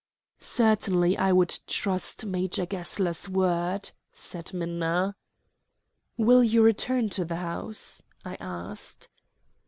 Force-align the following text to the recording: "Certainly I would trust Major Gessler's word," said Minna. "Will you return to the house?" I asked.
"Certainly 0.39 1.15
I 1.19 1.31
would 1.31 1.59
trust 1.67 2.25
Major 2.25 2.65
Gessler's 2.65 3.29
word," 3.29 3.91
said 4.11 4.51
Minna. 4.51 5.15
"Will 6.17 6.43
you 6.43 6.63
return 6.63 7.07
to 7.09 7.23
the 7.23 7.35
house?" 7.35 8.01
I 8.25 8.33
asked. 8.41 9.09